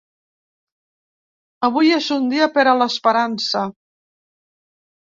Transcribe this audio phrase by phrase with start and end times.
[1.69, 3.67] Avui és un dia per a l'esperança.